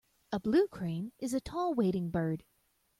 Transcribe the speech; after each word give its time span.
A 0.31 0.39
blue 0.39 0.67
crane 0.67 1.11
is 1.19 1.31
a 1.35 1.39
tall 1.39 1.75
wading 1.75 2.09
bird. 2.09 2.43